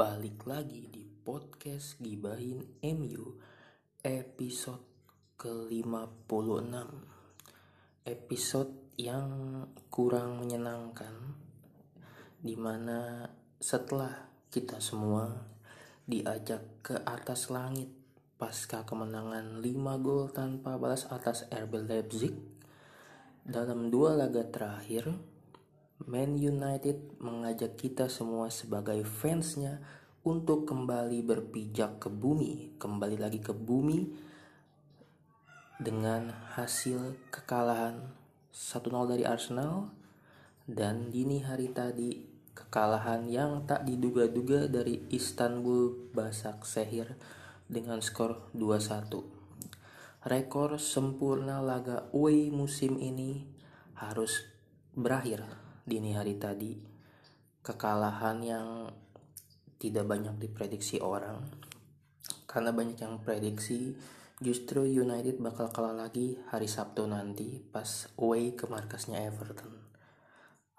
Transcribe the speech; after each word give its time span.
balik 0.00 0.48
lagi 0.48 0.88
di 0.88 1.04
podcast 1.04 2.00
Gibahin 2.00 2.80
MU 2.96 3.36
episode 4.00 4.80
ke-56 5.36 6.72
Episode 8.08 8.96
yang 8.96 9.28
kurang 9.92 10.40
menyenangkan 10.40 11.36
Di 12.40 12.56
mana 12.56 13.28
setelah 13.60 14.24
kita 14.48 14.80
semua 14.80 15.36
diajak 16.08 16.80
ke 16.80 16.96
atas 17.04 17.52
langit 17.52 17.92
Pasca 18.40 18.88
kemenangan 18.88 19.60
5 19.60 19.68
gol 20.00 20.32
tanpa 20.32 20.80
balas 20.80 21.12
atas 21.12 21.44
RB 21.52 21.76
Leipzig 21.76 22.32
Dalam 23.44 23.92
dua 23.92 24.16
laga 24.16 24.48
terakhir 24.48 25.12
Man 26.08 26.40
United 26.40 27.20
mengajak 27.20 27.76
kita 27.76 28.08
semua 28.08 28.48
sebagai 28.48 29.04
fansnya 29.04 29.84
untuk 30.24 30.64
kembali 30.64 31.20
berpijak 31.20 32.00
ke 32.00 32.08
bumi, 32.08 32.76
kembali 32.80 33.20
lagi 33.20 33.40
ke 33.40 33.52
bumi 33.52 34.08
dengan 35.76 36.32
hasil 36.56 37.16
kekalahan 37.28 38.16
1-0 38.52 39.12
dari 39.12 39.28
Arsenal 39.28 39.92
dan 40.64 41.12
dini 41.12 41.44
hari 41.44 41.68
tadi 41.72 42.24
kekalahan 42.56 43.28
yang 43.28 43.64
tak 43.68 43.84
diduga-duga 43.84 44.72
dari 44.72 45.04
Istanbul 45.12 46.12
Basak 46.16 46.64
Sehir 46.64 47.16
dengan 47.68 48.00
skor 48.00 48.52
2-1. 48.56 49.20
Rekor 50.28 50.76
sempurna 50.76 51.64
laga 51.64 52.08
away 52.12 52.48
musim 52.52 53.00
ini 53.00 53.48
harus 53.96 54.44
berakhir 54.92 55.69
dini 55.84 56.12
hari 56.12 56.36
tadi 56.36 56.76
kekalahan 57.60 58.38
yang 58.40 58.68
tidak 59.80 60.04
banyak 60.08 60.36
diprediksi 60.36 61.00
orang. 61.00 61.40
Karena 62.44 62.72
banyak 62.74 62.98
yang 63.00 63.20
prediksi 63.24 63.96
justru 64.40 64.84
United 64.84 65.40
bakal 65.40 65.72
kalah 65.72 65.96
lagi 65.96 66.36
hari 66.48 66.68
Sabtu 66.68 67.04
nanti 67.08 67.60
pas 67.60 68.08
away 68.20 68.52
ke 68.56 68.68
markasnya 68.68 69.24
Everton. 69.24 69.72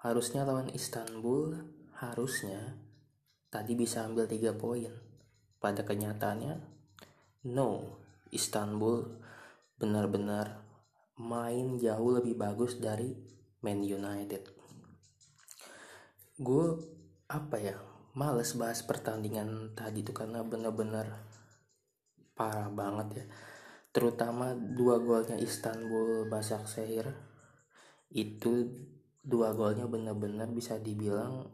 Harusnya 0.02 0.42
lawan 0.42 0.70
Istanbul 0.74 1.54
harusnya 1.98 2.78
tadi 3.50 3.78
bisa 3.78 4.02
ambil 4.06 4.26
3 4.26 4.54
poin. 4.58 4.90
Pada 5.62 5.86
kenyataannya 5.86 6.58
no 7.46 7.98
Istanbul 8.34 9.06
benar-benar 9.78 10.62
main 11.22 11.78
jauh 11.78 12.10
lebih 12.18 12.34
bagus 12.34 12.82
dari 12.82 13.14
Man 13.62 13.86
United 13.86 14.61
gue 16.40 16.64
apa 17.28 17.56
ya 17.60 17.76
males 18.16 18.56
bahas 18.56 18.80
pertandingan 18.84 19.72
tadi 19.76 20.00
tuh 20.00 20.16
karena 20.16 20.40
bener-bener 20.44 21.08
parah 22.32 22.72
banget 22.72 23.08
ya. 23.20 23.24
Terutama 23.92 24.56
dua 24.56 24.96
golnya 25.00 25.36
Istanbul 25.36 26.28
Basak 26.32 26.64
Sehir 26.64 27.12
itu 28.12 28.68
dua 29.20 29.52
golnya 29.52 29.84
bener-bener 29.88 30.48
bisa 30.48 30.80
dibilang 30.80 31.48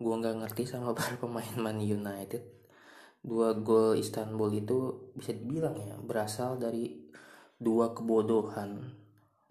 gue 0.00 0.14
nggak 0.16 0.40
ngerti 0.40 0.64
sama 0.64 0.92
para 0.98 1.20
pemain 1.20 1.56
Man 1.60 1.84
United. 1.84 2.40
Dua 3.20 3.52
gol 3.52 4.00
Istanbul 4.00 4.64
itu 4.64 5.12
bisa 5.12 5.36
dibilang 5.36 5.76
ya 5.76 6.00
berasal 6.00 6.56
dari 6.56 7.04
dua 7.60 7.92
kebodohan 7.92 8.96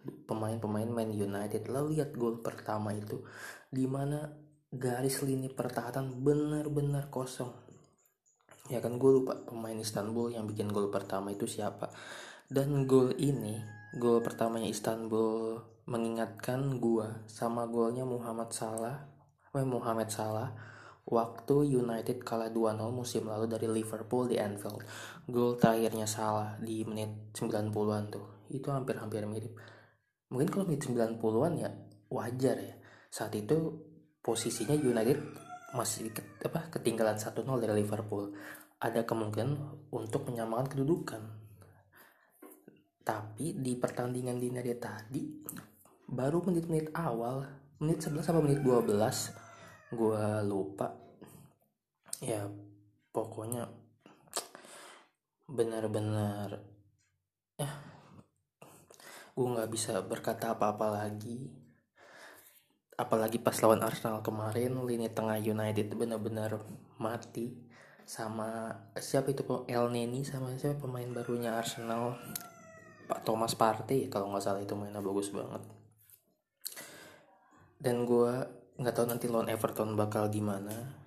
pemain-pemain 0.03 0.87
Man 0.87 1.11
United 1.11 1.67
lo 1.67 1.89
lihat 1.91 2.15
gol 2.15 2.39
pertama 2.39 2.95
itu 2.95 3.21
di 3.69 3.85
mana 3.85 4.31
garis 4.69 5.25
lini 5.25 5.49
pertahanan 5.49 6.21
benar-benar 6.21 7.09
kosong. 7.09 7.49
Ya 8.69 8.77
kan 8.85 9.01
gue 9.01 9.11
lupa 9.21 9.33
pemain 9.41 9.73
Istanbul 9.73 10.37
yang 10.37 10.45
bikin 10.45 10.69
gol 10.69 10.93
pertama 10.93 11.33
itu 11.33 11.49
siapa. 11.49 11.89
Dan 12.45 12.85
gol 12.85 13.17
ini 13.17 13.57
gol 13.97 14.21
pertamanya 14.21 14.69
Istanbul 14.69 15.57
mengingatkan 15.89 16.77
gue 16.77 17.25
sama 17.25 17.65
golnya 17.65 18.05
Muhammad 18.05 18.53
Salah 18.53 19.09
eh, 19.57 19.65
Muhammad 19.65 20.13
Salah 20.13 20.53
waktu 21.09 21.73
United 21.73 22.21
kalah 22.21 22.53
2-0 22.53 22.77
musim 22.93 23.25
lalu 23.25 23.49
dari 23.49 23.65
Liverpool 23.65 24.29
di 24.29 24.37
Anfield. 24.37 24.85
Gol 25.25 25.57
terakhirnya 25.57 26.05
Salah 26.05 26.61
di 26.61 26.85
menit 26.85 27.33
90-an 27.33 28.03
tuh. 28.13 28.45
Itu 28.53 28.69
hampir-hampir 28.69 29.25
mirip 29.25 29.57
mungkin 30.29 30.49
kalau 30.49 30.65
menit 30.69 30.85
90-an 30.85 31.53
ya 31.57 31.69
wajar 32.09 32.57
ya. 32.57 32.75
Saat 33.09 33.33
itu 33.37 33.57
posisinya 34.21 34.77
United 34.77 35.17
masih 35.73 36.09
apa 36.45 36.69
ketinggalan 36.73 37.17
1-0 37.17 37.45
dari 37.61 37.85
Liverpool. 37.85 38.33
Ada 38.79 39.03
kemungkinan 39.03 39.89
untuk 39.91 40.29
menyamakan 40.29 40.69
kedudukan. 40.69 41.21
Tapi 43.03 43.57
di 43.57 43.73
pertandingan 43.73 44.37
di 44.37 44.53
hari 44.53 44.77
tadi 44.77 45.23
baru 46.09 46.45
menit-menit 46.45 46.93
awal 46.93 47.45
menit 47.81 48.05
11 48.05 48.21
sampai 48.21 48.43
menit 48.45 48.61
12 48.61 49.97
gue 49.97 50.23
lupa. 50.45 50.93
Ya 52.21 52.45
pokoknya 53.09 53.65
benar-benar 55.49 56.61
ya 57.57 57.69
gue 59.39 59.47
nggak 59.55 59.71
bisa 59.71 60.03
berkata 60.03 60.51
apa-apa 60.51 60.99
lagi. 60.99 61.47
Apalagi 62.99 63.39
pas 63.39 63.55
lawan 63.63 63.79
Arsenal 63.79 64.19
kemarin 64.19 64.75
lini 64.83 65.07
tengah 65.07 65.39
United 65.39 65.95
benar-benar 65.95 66.59
mati 66.99 67.55
sama 68.03 68.75
siapa 68.99 69.31
itu 69.31 69.47
El 69.71 69.95
Neni 69.95 70.27
sama 70.27 70.51
siapa 70.59 70.83
pemain 70.83 71.07
barunya 71.07 71.55
Arsenal? 71.55 72.19
Pak 73.07 73.23
Thomas 73.23 73.55
Partey 73.55 74.11
kalau 74.11 74.27
nggak 74.27 74.43
salah 74.43 74.59
itu 74.59 74.75
mainnya 74.75 74.99
bagus 74.99 75.31
banget. 75.31 75.63
Dan 77.79 78.03
gue 78.03 78.43
nggak 78.75 78.91
tahu 78.91 79.07
nanti 79.07 79.31
lawan 79.31 79.47
Everton 79.47 79.95
bakal 79.95 80.27
gimana. 80.27 80.99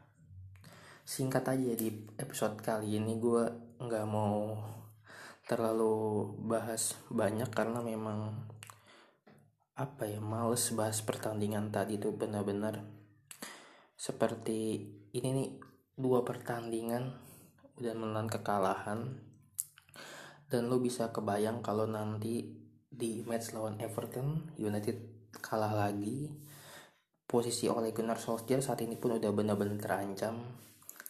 Singkat 1.04 1.52
aja 1.52 1.76
di 1.76 1.92
episode 2.16 2.56
kali 2.64 2.96
ini 2.96 3.20
gue 3.20 3.76
nggak 3.76 4.06
mau 4.08 4.56
terlalu 5.52 6.32
bahas 6.48 6.96
banyak 7.12 7.52
karena 7.52 7.84
memang 7.84 8.48
apa 9.76 10.08
ya 10.08 10.16
males 10.16 10.72
bahas 10.72 11.04
pertandingan 11.04 11.68
tadi 11.68 12.00
tuh 12.00 12.16
benar-benar. 12.16 12.80
Seperti 13.92 14.88
ini 15.12 15.28
nih 15.28 15.50
dua 15.92 16.24
pertandingan 16.24 17.12
udah 17.76 17.92
menelan 17.92 18.32
kekalahan. 18.32 19.20
Dan 20.48 20.72
lo 20.72 20.80
bisa 20.80 21.12
kebayang 21.12 21.60
kalau 21.60 21.84
nanti 21.84 22.48
di 22.88 23.20
match 23.24 23.52
lawan 23.52 23.76
Everton 23.76 24.56
United 24.56 25.28
kalah 25.36 25.76
lagi. 25.76 26.32
Posisi 27.28 27.68
oleh 27.68 27.92
Gunnar 27.92 28.20
Solskjaer 28.20 28.60
saat 28.64 28.84
ini 28.84 28.96
pun 28.96 29.16
udah 29.16 29.32
benar-benar 29.32 29.80
terancam. 29.80 30.40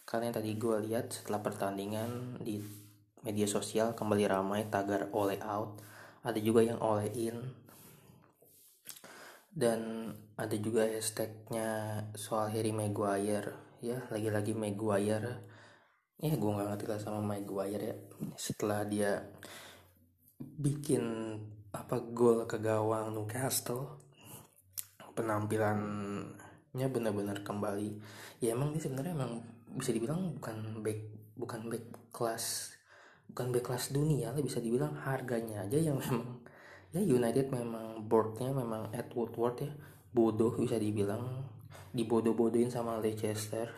Karena 0.03 0.31
yang 0.31 0.35
tadi 0.35 0.51
gue 0.55 0.77
lihat 0.87 1.11
setelah 1.11 1.39
pertandingan 1.43 2.39
di 2.39 2.82
media 3.23 3.47
sosial 3.47 3.95
kembali 3.95 4.27
ramai 4.27 4.67
tagar 4.67 5.07
oleh 5.15 5.39
out. 5.39 5.79
Ada 6.23 6.39
juga 6.39 6.63
yang 6.63 6.79
oleh 6.83 7.07
in. 7.15 7.39
Dan 9.53 10.11
ada 10.35 10.55
juga 10.59 10.83
hashtagnya 10.83 12.03
soal 12.19 12.51
Harry 12.51 12.75
Maguire. 12.75 13.79
Ya 13.79 14.03
lagi-lagi 14.11 14.51
Maguire. 14.51 15.43
Ya 16.19 16.35
gue 16.35 16.51
nggak 16.51 16.67
ngerti 16.67 16.85
lah 16.87 16.99
sama 16.99 17.19
Maguire 17.23 17.83
ya. 17.83 17.95
Setelah 18.35 18.83
dia 18.87 19.23
bikin 20.39 21.35
apa 21.73 21.97
gol 22.03 22.45
ke 22.45 22.59
gawang 22.59 23.15
Newcastle 23.15 23.97
penampilannya 25.15 26.87
benar-benar 26.91 27.45
kembali. 27.45 27.89
Ya 28.43 28.57
emang 28.57 28.75
dia 28.75 28.83
sebenarnya 28.83 29.13
emang 29.15 29.45
bisa 29.73 29.93
dibilang 29.93 30.37
bukan 30.37 30.83
back 30.83 30.99
bukan 31.33 31.69
back 31.69 31.85
kelas 32.13 32.73
bukan 33.33 33.49
back 33.49 33.65
kelas 33.65 33.89
dunia 33.89 34.29
lah 34.29 34.45
bisa 34.45 34.61
dibilang 34.61 34.93
harganya 34.93 35.65
aja 35.65 35.81
yang 35.81 35.97
memang 35.97 36.45
ya 36.93 37.01
United 37.01 37.49
memang 37.49 38.05
boardnya 38.05 38.53
memang 38.53 38.93
Ed 38.93 39.09
Woodward 39.17 39.65
ya 39.65 39.73
bodoh 40.13 40.53
bisa 40.53 40.77
dibilang 40.77 41.49
dibodoh-bodohin 41.97 42.69
sama 42.69 43.01
Leicester 43.01 43.73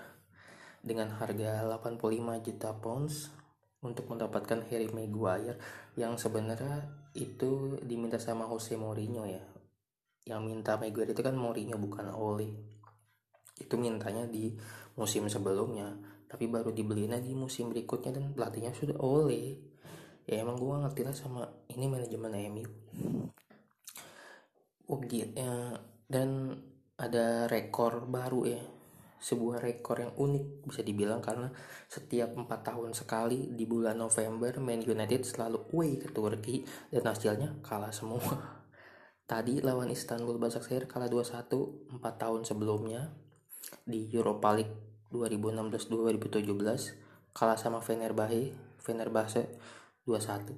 dengan 0.83 1.15
harga 1.15 1.63
85 1.79 2.45
juta 2.51 2.69
pounds 2.75 3.31
untuk 3.79 4.11
mendapatkan 4.11 4.67
Harry 4.67 4.91
Maguire 4.91 5.55
yang 5.95 6.19
sebenarnya 6.19 6.91
itu 7.15 7.79
diminta 7.79 8.19
sama 8.19 8.43
Jose 8.49 8.75
Mourinho 8.75 9.23
ya. 9.23 9.43
Yang 10.27 10.41
minta 10.43 10.75
Maguire 10.75 11.15
itu 11.15 11.23
kan 11.23 11.39
Mourinho 11.39 11.79
bukan 11.79 12.11
Ole 12.11 12.75
itu 13.55 13.79
mintanya 13.79 14.27
di 14.27 14.51
musim 14.99 15.31
sebelumnya 15.31 15.95
tapi 16.35 16.51
baru 16.51 16.75
dibelinya 16.75 17.15
di 17.15 17.31
musim 17.31 17.71
berikutnya 17.71 18.19
dan 18.19 18.35
pelatihnya 18.35 18.75
sudah 18.75 18.99
Ole 18.99 19.55
ya 20.27 20.43
emang 20.43 20.59
gue 20.59 20.75
ngerti 20.83 21.01
lah 21.07 21.15
sama 21.15 21.47
ini 21.71 21.87
manajemen 21.87 22.35
MU 22.51 22.67
oh 24.91 24.99
ya 25.07 25.31
dan 26.05 26.59
ada 26.95 27.49
rekor 27.51 28.07
baru 28.07 28.41
ya. 28.47 28.63
Sebuah 29.15 29.57
rekor 29.57 30.05
yang 30.05 30.13
unik 30.13 30.69
bisa 30.69 30.81
dibilang 30.85 31.17
karena 31.17 31.49
setiap 31.89 32.37
empat 32.37 32.61
tahun 32.61 32.93
sekali 32.93 33.57
di 33.57 33.65
bulan 33.65 33.97
November 33.97 34.61
Man 34.61 34.85
United 34.85 35.25
selalu 35.25 35.73
away 35.73 35.97
ke 35.97 36.13
Turki 36.13 36.61
dan 36.93 37.09
hasilnya 37.09 37.57
kalah 37.65 37.89
semua. 37.89 38.61
Tadi 39.31 39.65
lawan 39.65 39.89
Istanbul 39.89 40.37
Başakşehir 40.37 40.85
kalah 40.85 41.09
2-1 41.09 41.97
4 41.97 42.21
tahun 42.21 42.45
sebelumnya 42.45 43.09
di 43.81 44.13
Europa 44.13 44.53
League 44.53 44.94
2016-2017 45.13 47.05
kalah 47.35 47.59
sama 47.59 47.83
Fenerbahce 47.83 48.55
Fenerbahce 48.79 49.59
2-1. 50.05 50.53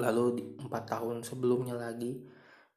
Lalu 0.00 0.24
di 0.34 0.42
4 0.56 0.66
tahun 0.84 1.22
sebelumnya 1.22 1.76
lagi 1.76 2.24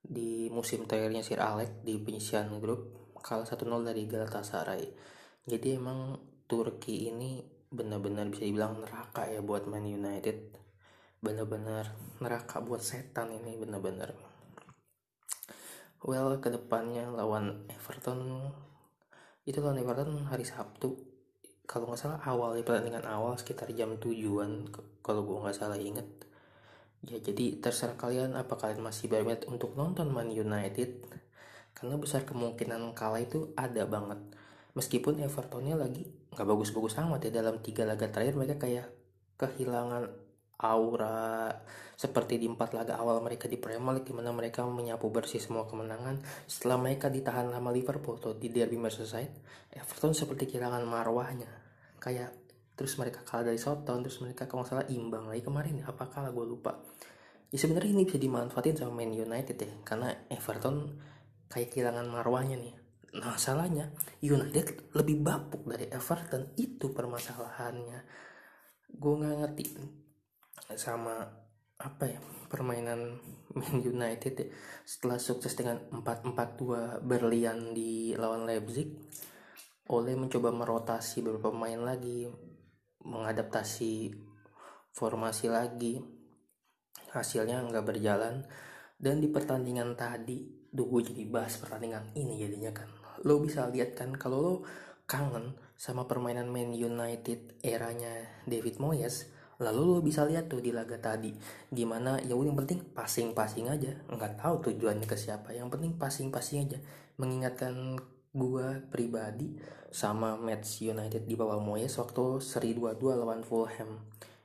di 0.03 0.51
musim 0.51 0.83
terakhirnya 0.83 1.23
Sir 1.23 1.39
Alex 1.39 1.79
di 1.87 1.95
penyisian 1.95 2.51
grup 2.59 3.15
kalah 3.23 3.47
1-0 3.47 3.87
dari 3.87 4.03
Galatasaray. 4.03 4.83
Jadi 5.47 5.79
emang 5.79 6.19
Turki 6.43 7.07
ini 7.07 7.39
benar-benar 7.71 8.27
bisa 8.29 8.43
dibilang 8.43 8.83
neraka 8.83 9.31
ya 9.31 9.39
buat 9.39 9.63
Man 9.65 9.87
United. 9.87 10.59
Benar-benar 11.23 11.95
neraka 12.19 12.59
buat 12.59 12.83
setan 12.83 13.31
ini 13.31 13.55
benar-benar. 13.55 14.11
Well 16.03 16.35
ke 16.43 16.51
depannya 16.51 17.07
lawan 17.07 17.63
Everton 17.71 18.51
itu 19.43 19.59
lawan 19.59 19.79
Everton 19.79 20.27
hari 20.27 20.47
Sabtu. 20.47 20.95
Kalau 21.63 21.87
nggak 21.87 21.99
salah 21.99 22.19
awal 22.27 22.59
pertandingan 22.61 23.07
awal 23.07 23.39
sekitar 23.39 23.71
jam 23.71 23.95
tujuan 23.95 24.67
kalau 24.99 25.23
gue 25.23 25.37
nggak 25.39 25.55
salah 25.55 25.79
inget 25.79 26.05
ya 27.03 27.19
jadi 27.19 27.59
terserah 27.59 27.99
kalian 27.99 28.39
apa 28.39 28.55
kalian 28.55 28.79
masih 28.79 29.11
berminat 29.11 29.43
untuk 29.51 29.75
nonton 29.75 30.07
Man 30.07 30.31
United 30.31 31.03
karena 31.75 31.99
besar 31.99 32.23
kemungkinan 32.23 32.95
kalah 32.95 33.19
itu 33.19 33.51
ada 33.59 33.83
banget. 33.83 34.23
Meskipun 34.73 35.19
Evertonnya 35.19 35.75
lagi 35.75 36.07
nggak 36.31 36.47
bagus-bagus 36.47 36.95
amat 37.03 37.27
ya 37.27 37.43
dalam 37.43 37.59
tiga 37.59 37.83
laga 37.83 38.07
terakhir 38.07 38.39
mereka 38.39 38.55
kayak 38.57 38.87
kehilangan 39.35 40.09
aura 40.61 41.49
seperti 41.93 42.35
di 42.35 42.51
empat 42.51 42.75
laga 42.75 42.99
awal 42.99 43.23
mereka 43.23 43.47
di 43.47 43.55
Premier 43.55 43.95
League 43.95 44.07
di 44.09 44.11
mana 44.11 44.35
mereka 44.35 44.67
menyapu 44.67 45.07
bersih 45.07 45.39
semua 45.39 45.63
kemenangan. 45.63 46.19
Setelah 46.45 46.77
mereka 46.81 47.07
ditahan 47.07 47.47
lama 47.47 47.71
Liverpool 47.71 48.19
atau 48.19 48.35
di 48.35 48.51
Derby 48.51 48.75
Merseyside 48.75 49.33
Everton 49.73 50.13
seperti 50.13 50.51
kehilangan 50.51 50.83
marwahnya. 50.83 51.49
Kayak 51.97 52.35
terus 52.73 52.97
mereka 52.97 53.21
kalah 53.23 53.47
dari 53.47 53.61
Southampton 53.61 54.03
terus 54.03 54.19
mereka 54.19 54.49
kalau 54.49 54.67
salah 54.67 54.85
imbang 54.89 55.29
lagi 55.29 55.41
kemarin. 55.45 55.81
Apa 55.85 56.09
kalah? 56.09 56.29
Gue 56.35 56.45
lupa. 56.45 56.75
Ya 57.53 57.57
sebenarnya 57.61 57.93
ini 57.93 58.03
bisa 58.03 58.17
dimanfaatin 58.17 58.81
sama 58.81 58.99
Man 58.99 59.13
United 59.13 59.55
ya 59.55 59.73
karena 59.85 60.09
Everton 60.27 60.97
kayak 61.47 61.69
kehilangan 61.69 62.09
marwahnya 62.09 62.57
nih. 62.57 62.75
Nah 63.13 63.37
salahnya 63.37 63.93
United 64.25 64.91
lebih 64.97 65.21
bapuk 65.21 65.69
dari 65.69 65.85
Everton. 65.87 66.51
Itu 66.57 66.91
permasalahannya. 66.91 67.99
Gue 68.91 69.13
nggak 69.21 69.35
ngerti 69.39 69.63
sama 70.77 71.27
apa 71.81 72.03
ya 72.07 72.19
permainan 72.47 73.17
Man 73.57 73.81
United 73.81 74.33
ya. 74.37 74.47
setelah 74.85 75.17
sukses 75.17 75.53
dengan 75.57 75.81
4-4-2 75.89 77.03
berlian 77.03 77.73
di 77.75 78.13
lawan 78.13 78.45
Leipzig 78.45 78.93
oleh 79.91 80.15
mencoba 80.15 80.49
merotasi 80.55 81.19
beberapa 81.21 81.51
pemain 81.51 81.81
lagi 81.81 82.29
mengadaptasi 83.03 84.15
formasi 84.95 85.51
lagi. 85.51 85.99
Hasilnya 87.11 87.61
nggak 87.67 87.85
berjalan. 87.85 88.41
Dan 88.95 89.19
di 89.19 89.27
pertandingan 89.27 89.99
tadi 89.99 90.63
Duh 90.73 90.89
jadi 91.05 91.29
bahas 91.29 91.61
pertandingan 91.61 92.17
ini 92.17 92.41
jadinya 92.41 92.73
kan. 92.73 92.89
Lo 93.21 93.37
bisa 93.37 93.69
lihat 93.69 93.93
kan 93.93 94.17
kalau 94.17 94.39
lo 94.41 94.53
kangen 95.05 95.53
sama 95.77 96.09
permainan 96.09 96.49
Man 96.49 96.73
United 96.73 97.61
eranya 97.61 98.41
David 98.49 98.81
Moyes 98.81 99.29
Lalu 99.61 99.81
lo 99.85 99.99
bisa 100.01 100.25
lihat 100.25 100.49
tuh 100.49 100.63
di 100.63 100.73
laga 100.73 100.97
tadi 100.97 101.29
Gimana 101.69 102.17
ya 102.25 102.33
yang 102.33 102.57
penting 102.57 102.81
passing-passing 102.93 103.69
aja. 103.69 103.93
Nggak 104.09 104.41
tahu 104.41 104.71
tujuannya 104.71 105.05
ke 105.05 105.13
siapa 105.13 105.53
Yang 105.53 105.77
penting 105.77 105.93
passing-passing 105.97 106.65
aja. 106.65 106.77
Mengingatkan 107.21 107.99
gue 108.33 108.67
pribadi 108.89 109.53
sama 109.93 110.33
match 110.33 110.81
United 110.81 111.29
di 111.29 111.37
bawah 111.37 111.61
Moyes 111.61 112.01
waktu 112.01 112.41
seri 112.41 112.73
2-2 112.73 113.21
lawan 113.21 113.45
Fulham. 113.45 114.01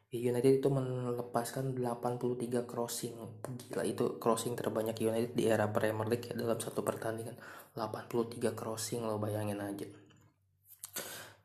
United 0.09 0.61
itu 0.61 0.69
melepaskan 0.73 1.77
83 1.77 2.65
crossing. 2.69 3.17
Gila 3.45 3.85
itu 3.85 4.21
crossing 4.21 4.57
terbanyak 4.57 4.97
United 5.01 5.33
di 5.37 5.49
era 5.49 5.69
Premier 5.69 6.09
League 6.09 6.29
ya, 6.29 6.37
dalam 6.37 6.57
satu 6.61 6.85
pertandingan. 6.85 7.37
83 7.77 8.53
crossing 8.57 9.05
lo 9.05 9.17
bayangin 9.17 9.61
aja 9.61 9.89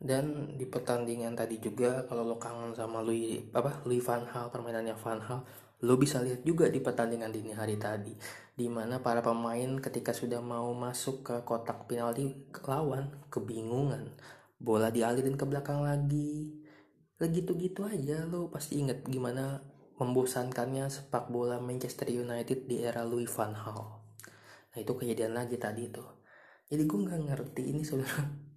dan 0.03 0.59
di 0.59 0.67
pertandingan 0.67 1.31
tadi 1.31 1.63
juga 1.63 2.03
kalau 2.11 2.27
lo 2.27 2.35
kangen 2.35 2.75
sama 2.75 2.99
Louis 2.99 3.39
apa 3.55 3.87
Louis 3.87 4.03
Van 4.03 4.27
Gaal 4.27 4.51
permainannya 4.51 4.99
Van 4.99 5.15
Gaal 5.23 5.39
lo 5.83 5.95
bisa 5.95 6.19
lihat 6.19 6.43
juga 6.43 6.67
di 6.67 6.83
pertandingan 6.83 7.31
dini 7.31 7.55
hari 7.55 7.79
tadi 7.79 8.11
di 8.53 8.67
mana 8.69 9.01
para 9.01 9.23
pemain 9.23 9.81
ketika 9.81 10.13
sudah 10.13 10.37
mau 10.37 10.69
masuk 10.77 11.25
ke 11.25 11.35
kotak 11.41 11.89
penalti 11.89 12.29
lawan 12.69 13.09
kebingungan. 13.33 14.13
Bola 14.61 14.93
dialirin 14.93 15.35
ke 15.35 15.43
belakang 15.49 15.81
lagi. 15.81 16.61
Gitu-gitu 17.23 17.87
aja 17.87 18.27
lo 18.27 18.51
pasti 18.51 18.83
inget 18.83 19.07
gimana 19.07 19.63
membosankannya 19.95 20.91
sepak 20.91 21.31
bola 21.31 21.57
Manchester 21.63 22.11
United 22.11 22.67
di 22.67 22.83
era 22.83 23.01
Louis 23.07 23.31
van 23.31 23.55
Gaal. 23.55 23.81
Nah 24.71 24.77
itu 24.77 24.93
kejadian 24.93 25.33
lagi 25.33 25.57
tadi 25.57 25.89
tuh. 25.89 26.21
Jadi 26.69 26.83
gue 26.85 26.99
nggak 26.99 27.21
ngerti 27.27 27.63
ini 27.73 27.81
sebenarnya 27.81 28.52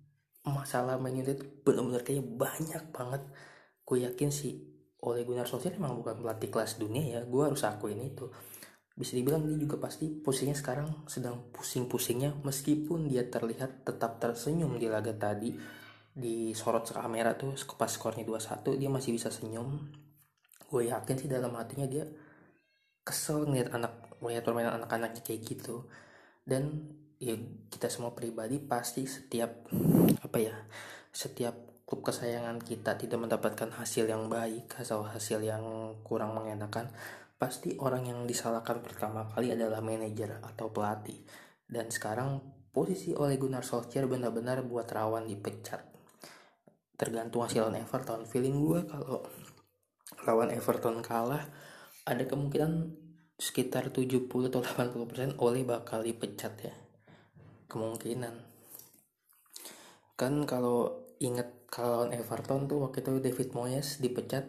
masalah 0.47 0.95
Man 0.97 1.19
United 1.19 1.67
benar-benar 1.67 2.07
kayaknya 2.07 2.27
banyak 2.27 2.83
banget. 2.95 3.23
Gue 3.83 4.07
yakin 4.07 4.31
sih 4.31 4.63
oleh 5.03 5.23
Gunnar 5.23 5.47
Solskjaer 5.47 5.79
emang 5.79 5.99
bukan 5.99 6.23
pelatih 6.23 6.51
kelas 6.51 6.79
dunia 6.79 7.03
ya. 7.03 7.21
Gue 7.27 7.51
harus 7.51 7.63
akuin 7.67 7.99
itu. 8.03 8.31
Bisa 8.97 9.13
dibilang 9.13 9.45
dia 9.45 9.59
juga 9.61 9.77
pasti 9.77 10.09
posisinya 10.09 10.57
sekarang 10.57 10.89
sedang 11.05 11.53
pusing-pusingnya 11.53 12.41
meskipun 12.41 13.11
dia 13.11 13.29
terlihat 13.29 13.85
tetap 13.85 14.23
tersenyum 14.23 14.79
di 14.81 14.89
laga 14.89 15.13
tadi. 15.13 15.53
Di 16.17 16.57
sorot 16.57 16.89
kamera 16.89 17.37
tuh 17.37 17.53
pas 17.77 17.93
skornya 17.93 18.25
2-1 18.25 18.81
dia 18.81 18.89
masih 18.89 19.13
bisa 19.13 19.29
senyum. 19.29 19.85
Gue 20.67 20.89
yakin 20.89 21.17
sih 21.21 21.29
dalam 21.29 21.53
hatinya 21.59 21.85
dia 21.85 22.09
kesel 23.05 23.47
ngeliat 23.47 23.71
anak 23.71 23.93
ngeliat 24.19 24.43
permainan 24.43 24.81
anak-anaknya 24.81 25.23
kayak 25.23 25.45
gitu. 25.45 25.85
Dan 26.47 26.89
ya 27.17 27.37
kita 27.73 27.89
semua 27.89 28.13
pribadi 28.13 28.61
pasti 28.61 29.09
setiap 29.09 29.73
apa 30.21 30.39
ya 30.41 30.57
setiap 31.17 31.81
klub 31.87 32.03
kesayangan 32.03 32.61
kita 32.61 32.99
tidak 32.99 33.17
mendapatkan 33.23 33.71
hasil 33.73 34.11
yang 34.11 34.27
baik 34.27 34.75
atau 34.77 35.07
hasil 35.07 35.41
yang 35.41 35.97
kurang 36.03 36.35
mengenakan 36.35 36.91
pasti 37.37 37.77
orang 37.79 38.09
yang 38.09 38.21
disalahkan 38.25 38.81
pertama 38.81 39.29
kali 39.31 39.53
adalah 39.53 39.85
manajer 39.85 40.41
atau 40.41 40.73
pelatih. 40.73 41.21
Dan 41.63 41.93
sekarang 41.93 42.41
posisi 42.73 43.13
oleh 43.13 43.37
Gunnar 43.37 43.63
Solskjaer 43.63 44.09
benar-benar 44.09 44.65
buat 44.65 44.89
rawan 44.89 45.29
dipecat. 45.29 45.85
Tergantung 46.97 47.45
hasil 47.45 47.69
lawan 47.69 47.77
Everton. 47.77 48.25
Feeling 48.25 48.57
gue 48.57 48.81
kalau 48.89 49.21
lawan 50.25 50.49
Everton 50.51 51.05
kalah 51.05 51.45
ada 52.09 52.25
kemungkinan 52.25 52.99
sekitar 53.37 53.93
70 53.93 54.27
atau 54.49 54.65
80% 54.65 55.37
oleh 55.37 55.63
bakal 55.69 56.01
dipecat 56.01 56.57
ya 56.65 56.73
kemungkinan. 57.67 58.35
Kan 60.17 60.49
kalau 60.49 61.07
inget 61.23 61.67
kalau 61.69 62.09
Everton 62.09 62.71
tuh 62.71 62.87
waktu 62.87 63.05
itu 63.05 63.19
David 63.21 63.49
Moyes 63.53 63.99
dipecat 64.01 64.47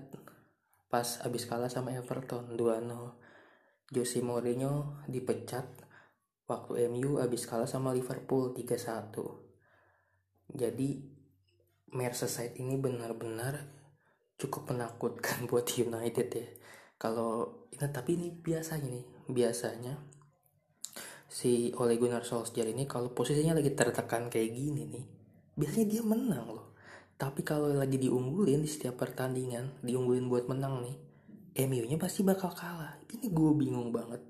pas 0.87 1.19
abis 1.27 1.43
kalah 1.43 1.67
sama 1.67 1.91
Everton 1.91 2.55
2-0 2.55 3.91
Jose 3.91 4.23
Mourinho 4.23 5.03
dipecat 5.11 5.67
waktu 6.47 6.87
MU 6.87 7.19
abis 7.19 7.43
kalah 7.43 7.67
sama 7.67 7.91
Liverpool 7.91 8.55
3-1 8.55 9.11
jadi 10.55 10.89
Merseyside 11.87 12.59
ini 12.59 12.75
benar-benar 12.75 13.63
cukup 14.35 14.75
menakutkan 14.75 15.43
buat 15.49 15.65
United 15.75 16.27
ya. 16.31 16.47
Kalau 16.97 17.63
nah, 17.77 17.89
tapi 17.93 18.17
ini 18.17 18.33
biasanya 18.33 18.89
nih, 18.89 19.05
biasanya 19.29 19.93
si 21.27 21.75
Ole 21.75 21.99
Gunnar 21.99 22.23
Solskjaer 22.23 22.71
ini 22.71 22.87
kalau 22.87 23.11
posisinya 23.11 23.59
lagi 23.59 23.75
tertekan 23.75 24.31
kayak 24.31 24.51
gini 24.51 24.83
nih, 24.87 25.05
biasanya 25.55 25.87
dia 25.87 26.01
menang 26.03 26.47
loh. 26.47 26.67
Tapi 27.17 27.41
kalau 27.41 27.73
lagi 27.73 27.99
diunggulin 27.99 28.63
di 28.63 28.69
setiap 28.69 28.97
pertandingan, 29.01 29.83
diunggulin 29.83 30.31
buat 30.31 30.47
menang 30.47 30.85
nih, 30.85 30.95
MU-nya 31.65 31.97
pasti 31.97 32.21
bakal 32.21 32.53
kalah. 32.53 33.01
Ini 33.09 33.33
gue 33.33 33.51
bingung 33.57 33.89
banget. 33.89 34.21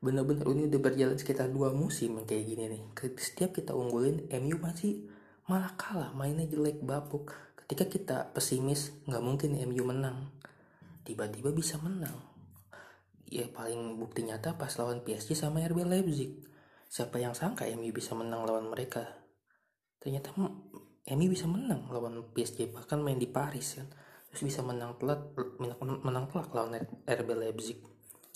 Bener-bener 0.00 0.48
ini 0.50 0.66
udah 0.66 0.80
berjalan 0.80 1.16
sekitar 1.20 1.52
dua 1.52 1.70
musim 1.70 2.16
kayak 2.24 2.44
gini 2.48 2.64
nih. 2.72 2.82
Setiap 3.20 3.52
kita 3.54 3.76
unggulin, 3.76 4.26
MU 4.40 4.56
masih 4.58 5.04
malah 5.50 5.74
kalah 5.74 6.14
mainnya 6.14 6.46
jelek 6.46 6.80
bapuk 6.80 7.34
ketika 7.60 7.84
kita 7.84 8.16
pesimis 8.30 8.94
nggak 9.10 9.20
mungkin 9.20 9.58
MU 9.68 9.82
menang 9.82 10.30
tiba-tiba 11.02 11.50
bisa 11.50 11.82
menang 11.82 12.14
ya 13.32 13.48
paling 13.48 13.96
bukti 13.96 14.28
nyata 14.28 14.60
pas 14.60 14.68
lawan 14.76 15.00
PSG 15.00 15.32
sama 15.32 15.64
RB 15.64 15.88
Leipzig. 15.88 16.44
Siapa 16.92 17.16
yang 17.16 17.32
sangka 17.32 17.64
MU 17.72 17.88
bisa 17.88 18.12
menang 18.12 18.44
lawan 18.44 18.68
mereka? 18.68 19.08
Ternyata 19.96 20.36
MU 20.36 21.26
bisa 21.32 21.48
menang 21.48 21.88
lawan 21.88 22.20
PSG 22.36 22.68
bahkan 22.68 23.00
main 23.00 23.16
di 23.16 23.24
Paris 23.24 23.80
kan? 23.80 23.88
Terus 24.28 24.42
bisa 24.44 24.60
menang 24.60 25.00
telat 25.00 25.32
menang, 26.04 26.28
telak 26.28 26.52
lawan 26.52 26.76
RB 27.08 27.28
Leipzig. 27.32 27.80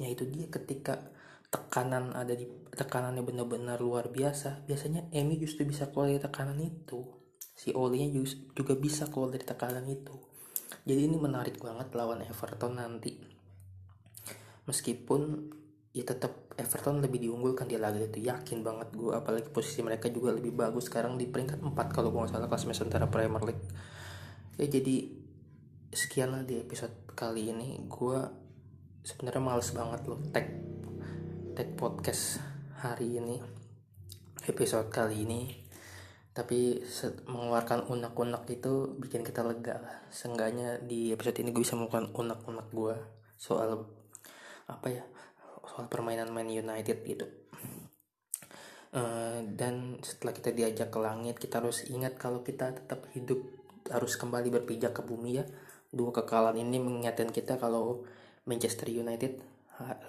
Ya 0.01 0.09
itu 0.09 0.25
dia 0.25 0.49
ketika 0.49 1.13
tekanan 1.53 2.17
ada 2.17 2.33
di 2.33 2.49
tekanannya 2.73 3.21
benar-benar 3.21 3.77
luar 3.85 4.09
biasa. 4.09 4.65
Biasanya 4.65 5.13
MU 5.13 5.37
justru 5.37 5.69
bisa 5.69 5.93
keluar 5.93 6.09
dari 6.09 6.25
tekanan 6.25 6.57
itu. 6.65 7.05
Si 7.53 7.77
Oli-nya 7.77 8.09
juga 8.57 8.73
bisa 8.77 9.09
keluar 9.13 9.37
dari 9.37 9.45
tekanan 9.45 9.85
itu. 9.85 10.17
Jadi 10.89 11.01
ini 11.13 11.17
menarik 11.21 11.61
banget 11.61 11.93
lawan 11.93 12.25
Everton 12.25 12.81
nanti 12.81 13.36
meskipun 14.67 15.51
ya 15.97 16.05
tetap 16.05 16.53
Everton 16.61 17.01
lebih 17.01 17.25
diunggulkan 17.25 17.65
di 17.65 17.81
laga 17.81 18.05
itu. 18.05 18.21
Yakin 18.21 18.61
banget 18.61 18.93
gue 18.93 19.17
apalagi 19.17 19.49
posisi 19.49 19.81
mereka 19.81 20.13
juga 20.13 20.37
lebih 20.37 20.53
bagus 20.53 20.93
sekarang 20.93 21.17
di 21.17 21.25
peringkat 21.25 21.65
4 21.65 21.73
kalau 21.89 22.13
gue 22.13 22.21
nggak 22.21 22.37
salah 22.37 22.49
kelas 22.53 22.69
sementara 22.77 23.09
Premier 23.09 23.41
League. 23.41 23.65
Ya 24.61 24.69
jadi 24.69 25.09
sekian 25.93 26.37
lah 26.37 26.45
di 26.45 26.61
episode 26.61 26.93
kali 27.17 27.49
ini. 27.49 27.81
Gue 27.89 28.21
sebenarnya 29.01 29.41
males 29.41 29.71
banget 29.73 30.01
loh 30.05 30.21
tag 30.35 30.47
tag 31.57 31.69
podcast 31.79 32.43
hari 32.85 33.17
ini 33.17 33.41
episode 34.45 34.93
kali 34.93 35.25
ini. 35.25 35.43
Tapi 36.37 36.85
mengeluarkan 37.33 37.89
unek-unek 37.89 38.45
itu 38.53 39.01
bikin 39.01 39.25
kita 39.25 39.41
lega 39.41 39.81
lah. 39.81 39.97
Seenggaknya 40.13 40.77
di 40.85 41.09
episode 41.09 41.41
ini 41.41 41.49
gue 41.57 41.65
bisa 41.65 41.81
melakukan 41.81 42.13
unek-unek 42.13 42.69
gue 42.77 42.97
soal 43.41 43.89
apa 44.67 44.89
ya 44.91 45.05
soal 45.67 45.91
permainan 45.91 46.31
Man 46.31 46.51
United 46.51 47.03
gitu. 47.03 47.27
Uh, 48.97 49.45
dan 49.53 50.01
setelah 50.01 50.33
kita 50.33 50.55
diajak 50.55 50.89
ke 50.89 50.99
langit 51.03 51.37
kita 51.37 51.61
harus 51.61 51.85
ingat 51.91 52.17
kalau 52.17 52.41
kita 52.41 52.73
tetap 52.73 53.05
hidup 53.13 53.45
harus 53.93 54.17
kembali 54.17 54.49
berpijak 54.51 54.95
ke 54.95 55.03
bumi 55.03 55.43
ya. 55.43 55.45
Dua 55.91 56.11
kekalahan 56.11 56.59
ini 56.59 56.79
mengingatkan 56.81 57.31
kita 57.31 57.59
kalau 57.61 58.07
Manchester 58.47 58.89
United 58.91 59.43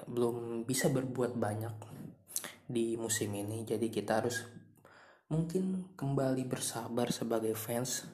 belum 0.07 0.63
bisa 0.63 0.87
berbuat 0.87 1.35
banyak 1.35 1.73
di 2.67 2.95
musim 2.95 3.35
ini. 3.35 3.67
Jadi 3.67 3.91
kita 3.91 4.23
harus 4.23 4.45
mungkin 5.27 5.91
kembali 5.99 6.47
bersabar 6.47 7.11
sebagai 7.11 7.51
fans 7.57 8.07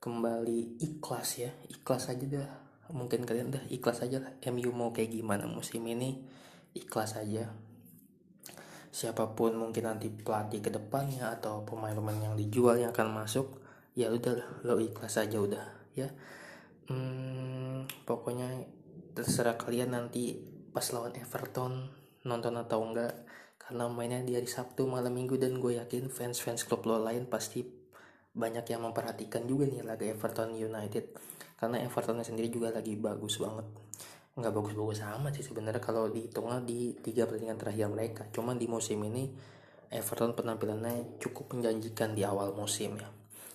kembali 0.00 0.80
ikhlas 0.80 1.28
ya. 1.42 1.50
Ikhlas 1.68 2.08
aja 2.08 2.26
dah 2.26 2.61
mungkin 2.90 3.22
kalian 3.22 3.54
dah 3.54 3.62
ikhlas 3.70 4.02
aja 4.02 4.18
lah. 4.18 4.32
MU 4.50 4.74
mau 4.74 4.90
kayak 4.90 5.14
gimana 5.14 5.46
musim 5.46 5.86
ini 5.86 6.18
ikhlas 6.74 7.14
aja. 7.14 7.52
Siapa 8.92 9.38
pun 9.38 9.56
mungkin 9.56 9.88
nanti 9.88 10.10
pelatih 10.10 10.60
ke 10.60 10.70
depannya 10.74 11.32
atau 11.32 11.62
pemain-pemain 11.62 12.32
yang 12.32 12.34
dijual 12.36 12.76
yang 12.76 12.90
akan 12.90 13.24
masuk 13.24 13.62
ya 13.92 14.08
udah 14.08 14.64
lo 14.64 14.80
ikhlas 14.82 15.20
aja 15.22 15.38
udah 15.38 15.64
ya. 15.94 16.10
Hmm, 16.90 17.88
pokoknya 18.04 18.66
terserah 19.14 19.56
kalian 19.56 19.94
nanti 19.94 20.40
pas 20.72 20.84
lawan 20.90 21.14
Everton 21.16 21.88
nonton 22.26 22.54
atau 22.58 22.82
enggak. 22.82 23.28
Karena 23.62 23.86
mainnya 23.86 24.20
di 24.20 24.34
hari 24.34 24.50
Sabtu 24.50 24.90
malam 24.90 25.14
minggu 25.14 25.38
dan 25.38 25.56
gue 25.56 25.78
yakin 25.78 26.10
fans-fans 26.10 26.66
klub 26.66 26.82
lo 26.84 26.98
lain 26.98 27.30
pasti 27.30 27.62
banyak 28.32 28.64
yang 28.64 28.82
memperhatikan 28.84 29.44
juga 29.44 29.68
nih 29.68 29.84
laga 29.84 30.08
Everton 30.08 30.56
United 30.56 31.04
karena 31.62 31.78
Evertonnya 31.86 32.26
sendiri 32.26 32.50
juga 32.50 32.74
lagi 32.74 32.98
bagus 32.98 33.38
banget. 33.38 33.62
Nggak 34.34 34.50
bagus-bagus 34.50 34.98
amat 35.14 35.38
sih 35.38 35.46
sebenarnya 35.46 35.78
kalau 35.78 36.10
dihitungnya 36.10 36.58
di 36.58 36.98
tiga 36.98 37.30
pertandingan 37.30 37.54
terakhir 37.54 37.86
mereka. 37.86 38.26
Cuman 38.34 38.58
di 38.58 38.66
musim 38.66 38.98
ini 39.06 39.30
Everton 39.86 40.34
penampilannya 40.34 41.22
cukup 41.22 41.54
menjanjikan 41.54 42.18
di 42.18 42.26
awal 42.26 42.50
musim 42.58 42.98
ya. 42.98 43.06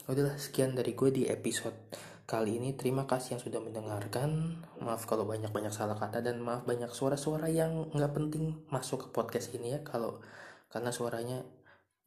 Udahlah 0.07 0.39
sekian 0.39 0.71
dari 0.71 0.95
gue 0.95 1.11
di 1.11 1.27
episode 1.27 1.75
kali 2.23 2.63
ini. 2.63 2.79
Terima 2.79 3.03
kasih 3.03 3.35
yang 3.35 3.43
sudah 3.43 3.59
mendengarkan. 3.59 4.63
Maaf 4.79 5.03
kalau 5.03 5.27
banyak-banyak 5.27 5.75
salah 5.75 5.99
kata 5.99 6.23
dan 6.23 6.39
maaf 6.39 6.63
banyak 6.63 6.87
suara-suara 6.87 7.51
yang 7.51 7.91
nggak 7.91 8.15
penting 8.15 8.55
masuk 8.71 9.03
ke 9.03 9.07
podcast 9.11 9.51
ini 9.51 9.75
ya. 9.75 9.83
Kalau 9.83 10.23
karena 10.71 10.95
suaranya 10.95 11.43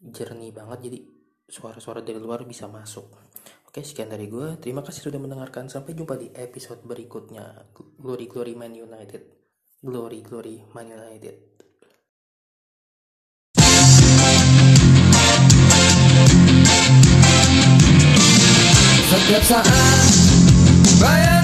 jernih 0.01 0.49
banget 0.49 0.89
jadi 0.89 0.99
suara-suara 1.45 2.01
dari 2.01 2.17
luar 2.17 2.49
bisa 2.49 2.65
masuk 2.73 3.05
Oke, 3.71 3.87
sekian 3.87 4.11
dari 4.11 4.27
gue. 4.27 4.59
Terima 4.59 4.83
kasih 4.83 4.99
sudah 4.99 5.23
mendengarkan. 5.23 5.71
Sampai 5.71 5.95
jumpa 5.95 6.19
di 6.19 6.27
episode 6.35 6.83
berikutnya. 6.83 7.71
Glory 8.03 8.27
Glory 8.27 8.59
Man 8.59 8.75
United. 8.75 9.23
Glory 9.79 10.27
Glory 10.27 10.59
Man 10.75 10.91
United. 10.91 11.39
Setiap 19.07 19.43
saat 19.47 19.71
bayang 20.99 21.40